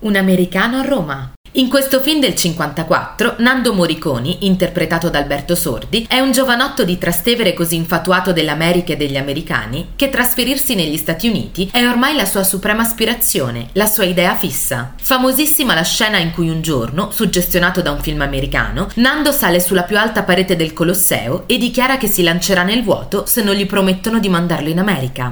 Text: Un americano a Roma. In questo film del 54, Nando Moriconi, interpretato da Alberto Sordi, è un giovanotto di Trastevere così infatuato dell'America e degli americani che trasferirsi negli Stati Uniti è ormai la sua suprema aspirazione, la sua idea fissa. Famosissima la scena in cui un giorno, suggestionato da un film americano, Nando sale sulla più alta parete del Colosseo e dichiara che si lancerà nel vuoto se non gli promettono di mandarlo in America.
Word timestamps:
Un 0.00 0.16
americano 0.16 0.78
a 0.78 0.82
Roma. 0.82 1.30
In 1.54 1.68
questo 1.68 2.00
film 2.00 2.20
del 2.20 2.34
54, 2.34 3.34
Nando 3.38 3.74
Moriconi, 3.74 4.46
interpretato 4.46 5.10
da 5.10 5.18
Alberto 5.18 5.54
Sordi, 5.54 6.06
è 6.08 6.20
un 6.20 6.30
giovanotto 6.30 6.84
di 6.84 6.96
Trastevere 6.96 7.52
così 7.52 7.74
infatuato 7.74 8.32
dell'America 8.32 8.92
e 8.92 8.96
degli 8.96 9.16
americani 9.18 9.88
che 9.96 10.08
trasferirsi 10.08 10.74
negli 10.76 10.96
Stati 10.96 11.28
Uniti 11.28 11.68
è 11.72 11.84
ormai 11.84 12.14
la 12.14 12.24
sua 12.24 12.44
suprema 12.44 12.82
aspirazione, 12.82 13.70
la 13.72 13.86
sua 13.86 14.04
idea 14.04 14.36
fissa. 14.36 14.94
Famosissima 15.02 15.74
la 15.74 15.82
scena 15.82 16.18
in 16.18 16.30
cui 16.30 16.48
un 16.48 16.62
giorno, 16.62 17.10
suggestionato 17.10 17.82
da 17.82 17.90
un 17.90 18.00
film 18.00 18.22
americano, 18.22 18.88
Nando 18.94 19.32
sale 19.32 19.60
sulla 19.60 19.82
più 19.82 19.98
alta 19.98 20.22
parete 20.22 20.56
del 20.56 20.72
Colosseo 20.72 21.42
e 21.46 21.58
dichiara 21.58 21.98
che 21.98 22.06
si 22.06 22.22
lancerà 22.22 22.62
nel 22.62 22.84
vuoto 22.84 23.26
se 23.26 23.42
non 23.42 23.54
gli 23.54 23.66
promettono 23.66 24.18
di 24.18 24.28
mandarlo 24.30 24.68
in 24.70 24.78
America. 24.78 25.28